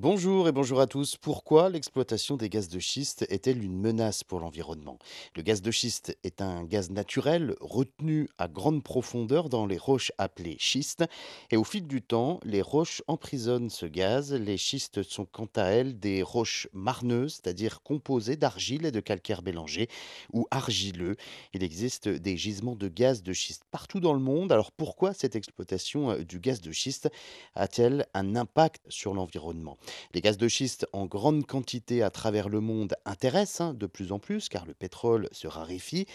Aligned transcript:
Bonjour 0.00 0.46
et 0.46 0.52
bonjour 0.52 0.80
à 0.80 0.86
tous. 0.86 1.16
Pourquoi 1.16 1.70
l'exploitation 1.70 2.36
des 2.36 2.48
gaz 2.48 2.68
de 2.68 2.78
schiste 2.78 3.26
est-elle 3.30 3.64
une 3.64 3.76
menace 3.76 4.22
pour 4.22 4.38
l'environnement? 4.38 4.96
Le 5.34 5.42
gaz 5.42 5.60
de 5.60 5.72
schiste 5.72 6.16
est 6.22 6.40
un 6.40 6.62
gaz 6.62 6.92
naturel 6.92 7.56
retenu 7.60 8.28
à 8.38 8.46
grande 8.46 8.84
profondeur 8.84 9.48
dans 9.48 9.66
les 9.66 9.76
roches 9.76 10.12
appelées 10.16 10.56
schistes. 10.60 11.04
Et 11.50 11.56
au 11.56 11.64
fil 11.64 11.88
du 11.88 12.00
temps, 12.00 12.38
les 12.44 12.62
roches 12.62 13.02
emprisonnent 13.08 13.70
ce 13.70 13.86
gaz. 13.86 14.32
Les 14.32 14.56
schistes 14.56 15.02
sont 15.02 15.24
quant 15.24 15.48
à 15.56 15.64
elles 15.64 15.98
des 15.98 16.22
roches 16.22 16.68
marneuses, 16.72 17.40
c'est-à-dire 17.42 17.82
composées 17.82 18.36
d'argile 18.36 18.86
et 18.86 18.92
de 18.92 19.00
calcaire 19.00 19.42
mélangés 19.42 19.88
ou 20.32 20.46
argileux. 20.52 21.16
Il 21.54 21.64
existe 21.64 22.08
des 22.08 22.36
gisements 22.36 22.76
de 22.76 22.86
gaz 22.86 23.24
de 23.24 23.32
schiste 23.32 23.64
partout 23.72 23.98
dans 23.98 24.14
le 24.14 24.20
monde. 24.20 24.52
Alors 24.52 24.70
pourquoi 24.70 25.12
cette 25.12 25.34
exploitation 25.34 26.12
euh, 26.12 26.22
du 26.22 26.38
gaz 26.38 26.60
de 26.60 26.70
schiste 26.70 27.10
a-t-elle 27.56 28.06
un 28.14 28.36
impact 28.36 28.84
sur 28.88 29.12
l'environnement? 29.12 29.76
Les 30.14 30.20
gaz 30.20 30.38
de 30.38 30.48
schiste 30.48 30.86
en 30.92 31.06
grande 31.06 31.46
quantité 31.46 32.02
à 32.02 32.10
travers 32.10 32.48
le 32.48 32.60
monde 32.60 32.94
intéressent 33.04 33.60
hein, 33.60 33.74
de 33.74 33.86
plus 33.86 34.12
en 34.12 34.18
plus 34.18 34.48
car 34.48 34.66
le 34.66 34.74
pétrole 34.74 35.28
se 35.32 35.46
raréfie. 35.46 36.06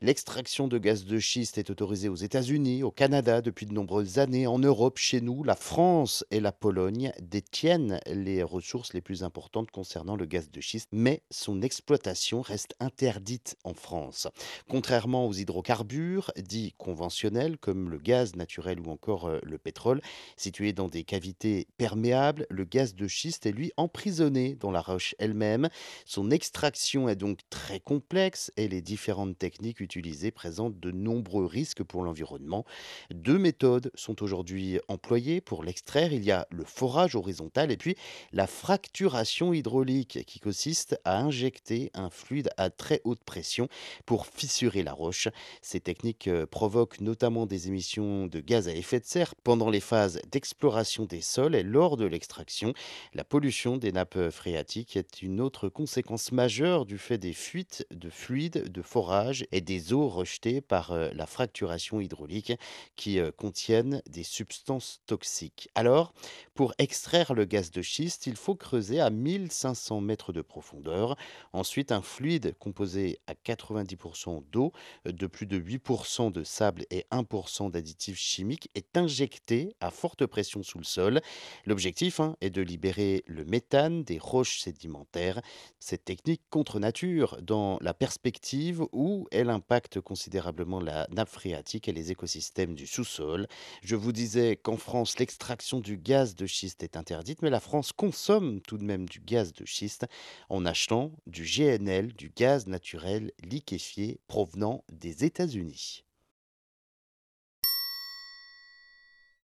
L'extraction 0.00 0.68
de 0.68 0.78
gaz 0.78 1.04
de 1.04 1.18
schiste 1.18 1.58
est 1.58 1.70
autorisée 1.70 2.08
aux 2.08 2.16
États-Unis, 2.16 2.82
au 2.82 2.90
Canada 2.90 3.40
depuis 3.40 3.66
de 3.66 3.72
nombreuses 3.72 4.18
années. 4.18 4.46
En 4.46 4.58
Europe, 4.58 4.98
chez 4.98 5.20
nous, 5.20 5.44
la 5.44 5.56
France 5.56 6.24
et 6.30 6.40
la 6.40 6.52
Pologne 6.52 7.12
détiennent 7.20 8.00
les 8.06 8.42
ressources 8.42 8.92
les 8.94 9.00
plus 9.00 9.22
importantes 9.22 9.70
concernant 9.70 10.16
le 10.16 10.26
gaz 10.26 10.50
de 10.50 10.60
schiste, 10.60 10.88
mais 10.92 11.22
son 11.30 11.62
exploitation 11.62 12.40
reste 12.42 12.74
interdite 12.80 13.56
en 13.64 13.74
France. 13.74 14.28
Contrairement 14.68 15.26
aux 15.26 15.32
hydrocarbures 15.32 16.30
dits 16.36 16.74
conventionnels 16.78 17.58
comme 17.58 17.90
le 17.90 17.98
gaz 17.98 18.36
naturel 18.36 18.80
ou 18.80 18.90
encore 18.90 19.26
euh, 19.26 19.38
le 19.42 19.58
pétrole, 19.58 20.00
situés 20.36 20.72
dans 20.72 20.88
des 20.88 21.04
cavités 21.04 21.66
perméables, 21.76 22.46
le 22.50 22.64
gaz 22.64 22.94
de 22.94 23.06
schiste 23.06 23.21
est 23.26 23.52
lui 23.52 23.72
emprisonné 23.76 24.54
dans 24.54 24.70
la 24.70 24.80
roche 24.80 25.14
elle-même. 25.18 25.68
Son 26.04 26.30
extraction 26.30 27.08
est 27.08 27.16
donc 27.16 27.38
très 27.50 27.80
complexe 27.80 28.52
et 28.56 28.68
les 28.68 28.82
différentes 28.82 29.38
techniques 29.38 29.80
utilisées 29.80 30.30
présentent 30.30 30.78
de 30.80 30.90
nombreux 30.90 31.46
risques 31.46 31.82
pour 31.82 32.02
l'environnement. 32.02 32.64
Deux 33.10 33.38
méthodes 33.38 33.90
sont 33.94 34.22
aujourd'hui 34.22 34.80
employées 34.88 35.40
pour 35.40 35.64
l'extraire. 35.64 36.12
Il 36.12 36.24
y 36.24 36.32
a 36.32 36.46
le 36.50 36.64
forage 36.64 37.14
horizontal 37.14 37.70
et 37.70 37.76
puis 37.76 37.96
la 38.32 38.46
fracturation 38.46 39.52
hydraulique 39.52 40.24
qui 40.26 40.40
consiste 40.40 40.98
à 41.04 41.20
injecter 41.20 41.90
un 41.94 42.10
fluide 42.10 42.50
à 42.56 42.70
très 42.70 43.00
haute 43.04 43.22
pression 43.24 43.68
pour 44.06 44.26
fissurer 44.26 44.82
la 44.82 44.92
roche. 44.92 45.28
Ces 45.60 45.80
techniques 45.80 46.28
euh, 46.28 46.46
provoquent 46.46 47.00
notamment 47.00 47.46
des 47.46 47.68
émissions 47.68 48.26
de 48.26 48.40
gaz 48.40 48.68
à 48.68 48.74
effet 48.74 49.00
de 49.00 49.04
serre 49.04 49.34
pendant 49.44 49.70
les 49.70 49.80
phases 49.80 50.20
d'exploration 50.30 51.04
des 51.04 51.20
sols 51.20 51.54
et 51.54 51.62
lors 51.62 51.96
de 51.96 52.04
l'extraction. 52.04 52.72
La 53.14 53.24
pollution 53.24 53.76
des 53.76 53.92
nappes 53.92 54.30
phréatiques 54.30 54.96
est 54.96 55.22
une 55.22 55.40
autre 55.40 55.68
conséquence 55.68 56.32
majeure 56.32 56.86
du 56.86 56.98
fait 56.98 57.18
des 57.18 57.32
fuites 57.32 57.86
de 57.90 58.10
fluides, 58.10 58.70
de 58.70 58.82
forage 58.82 59.46
et 59.52 59.60
des 59.60 59.92
eaux 59.92 60.08
rejetées 60.08 60.60
par 60.60 60.96
la 60.96 61.26
fracturation 61.26 62.00
hydraulique 62.00 62.52
qui 62.96 63.18
contiennent 63.36 64.02
des 64.08 64.22
substances 64.22 65.00
toxiques. 65.06 65.68
Alors, 65.74 66.14
pour 66.54 66.74
extraire 66.78 67.34
le 67.34 67.44
gaz 67.44 67.70
de 67.70 67.82
schiste, 67.82 68.26
il 68.26 68.36
faut 68.36 68.54
creuser 68.54 69.00
à 69.00 69.10
1500 69.10 70.00
mètres 70.00 70.32
de 70.32 70.42
profondeur. 70.42 71.16
Ensuite, 71.52 71.92
un 71.92 72.02
fluide 72.02 72.54
composé 72.58 73.18
à 73.26 73.34
90% 73.34 74.44
d'eau, 74.50 74.72
de 75.04 75.26
plus 75.26 75.46
de 75.46 75.58
8% 75.58 76.32
de 76.32 76.44
sable 76.44 76.84
et 76.90 77.06
1% 77.10 77.70
d'additifs 77.70 78.18
chimiques 78.18 78.70
est 78.74 78.96
injecté 78.96 79.74
à 79.80 79.90
forte 79.90 80.26
pression 80.26 80.62
sous 80.62 80.78
le 80.78 80.84
sol. 80.84 81.20
L'objectif 81.66 82.20
hein, 82.20 82.36
est 82.40 82.50
de 82.50 82.62
le 82.96 83.44
méthane 83.44 84.04
des 84.04 84.18
roches 84.18 84.60
sédimentaires. 84.60 85.40
Cette 85.78 86.04
technique 86.04 86.42
contre 86.50 86.78
nature 86.78 87.38
dans 87.42 87.78
la 87.80 87.94
perspective 87.94 88.82
où 88.92 89.26
elle 89.30 89.50
impacte 89.50 90.00
considérablement 90.00 90.80
la 90.80 91.06
nappe 91.10 91.28
phréatique 91.28 91.88
et 91.88 91.92
les 91.92 92.10
écosystèmes 92.10 92.74
du 92.74 92.86
sous-sol. 92.86 93.46
Je 93.82 93.96
vous 93.96 94.12
disais 94.12 94.56
qu'en 94.56 94.76
France, 94.76 95.18
l'extraction 95.18 95.80
du 95.80 95.96
gaz 95.96 96.34
de 96.34 96.46
schiste 96.46 96.82
est 96.82 96.96
interdite, 96.96 97.42
mais 97.42 97.50
la 97.50 97.60
France 97.60 97.92
consomme 97.92 98.60
tout 98.60 98.78
de 98.78 98.84
même 98.84 99.08
du 99.08 99.20
gaz 99.20 99.52
de 99.52 99.64
schiste 99.64 100.06
en 100.48 100.66
achetant 100.66 101.12
du 101.26 101.44
GNL, 101.44 102.12
du 102.12 102.30
gaz 102.30 102.66
naturel 102.66 103.32
liquéfié 103.42 104.20
provenant 104.26 104.84
des 104.90 105.24
États-Unis. 105.24 106.04